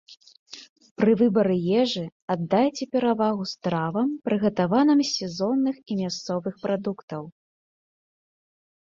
[1.01, 2.05] Пры выбары ежы,
[2.37, 7.23] аддайце перавагу стравам, прыгатаваным з сезонных і мясцовых прадуктаў.